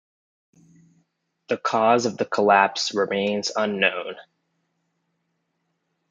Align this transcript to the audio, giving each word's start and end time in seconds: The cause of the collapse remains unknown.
The 1.49 1.57
cause 1.57 2.07
of 2.07 2.17
the 2.17 2.25
collapse 2.25 2.95
remains 2.95 3.51
unknown. 3.55 4.15